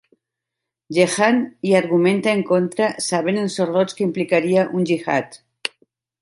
Jehanne 0.97 1.67
hi 1.69 1.73
argumenta 1.79 2.33
en 2.37 2.41
contra 2.47 2.87
sabent 3.09 3.37
els 3.43 3.59
horrors 3.67 3.99
que 3.99 4.05
implicaria 4.07 4.65
un 4.81 4.89
gihad. 4.95 5.39